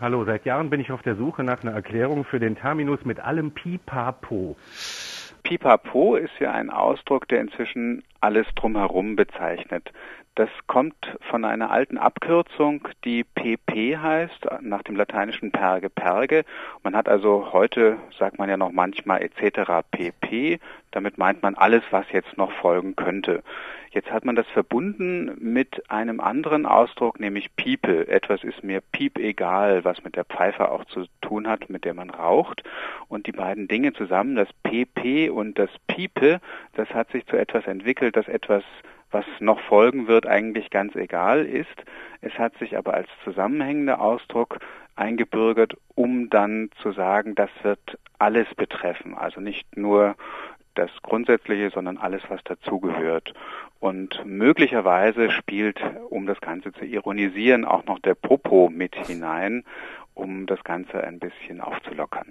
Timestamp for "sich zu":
37.10-37.36